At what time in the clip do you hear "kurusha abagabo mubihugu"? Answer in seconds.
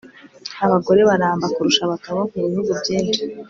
1.55-2.71